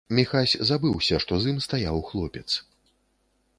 Міхась 0.19 0.55
забыўся, 0.69 1.19
што 1.27 1.33
з 1.43 1.51
ім 1.53 1.57
стаяў 1.67 2.01
хлопец. 2.09 2.47